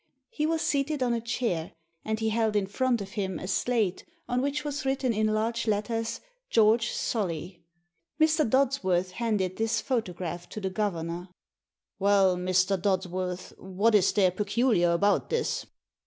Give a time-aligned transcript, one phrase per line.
[0.31, 4.03] He was seated on a chair, and he held in front of him a slate
[4.27, 7.61] on which was written in large letters," George Solly."
[8.19, 8.49] Mr.
[8.49, 11.29] Dodsworth handed this photograph to the governor."
[11.99, 12.81] Well, Mr.
[12.81, 15.67] Dodsworth, what is there peculiar about this?"